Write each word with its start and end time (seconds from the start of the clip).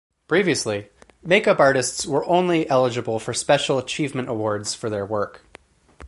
Previously, 0.27 0.89
make-up 1.21 1.59
artists 1.59 2.07
were 2.07 2.25
only 2.25 2.67
eligible 2.67 3.19
for 3.19 3.35
special 3.35 3.77
achievement 3.77 4.29
awards 4.29 4.73
for 4.73 4.89
their 4.89 5.05
work. 5.05 5.43